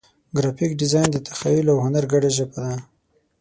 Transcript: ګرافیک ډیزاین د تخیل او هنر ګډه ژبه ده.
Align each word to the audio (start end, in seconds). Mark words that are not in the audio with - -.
ګرافیک 0.37 0.71
ډیزاین 0.81 1.07
د 1.11 1.17
تخیل 1.27 1.65
او 1.73 1.77
هنر 1.85 2.03
ګډه 2.11 2.29
ژبه 2.37 2.55
ده. 2.65 2.73